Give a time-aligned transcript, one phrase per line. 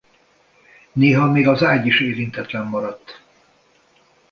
[0.91, 3.21] Néha még az ágy is érintetlen maradt!